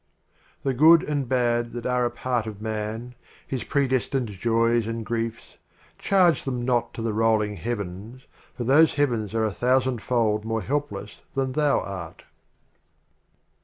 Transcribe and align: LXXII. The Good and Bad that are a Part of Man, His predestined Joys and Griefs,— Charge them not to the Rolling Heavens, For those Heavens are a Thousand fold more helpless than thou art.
LXXII. 0.01 0.43
The 0.63 0.73
Good 0.73 1.03
and 1.03 1.29
Bad 1.29 1.73
that 1.73 1.85
are 1.85 2.05
a 2.05 2.09
Part 2.09 2.47
of 2.47 2.59
Man, 2.59 3.13
His 3.45 3.63
predestined 3.63 4.29
Joys 4.29 4.87
and 4.87 5.05
Griefs,— 5.05 5.57
Charge 5.99 6.43
them 6.43 6.65
not 6.65 6.91
to 6.95 7.03
the 7.03 7.13
Rolling 7.13 7.57
Heavens, 7.57 8.25
For 8.55 8.63
those 8.63 8.95
Heavens 8.95 9.35
are 9.35 9.45
a 9.45 9.53
Thousand 9.53 10.01
fold 10.01 10.43
more 10.43 10.63
helpless 10.63 11.19
than 11.35 11.51
thou 11.51 11.81
art. 11.81 12.23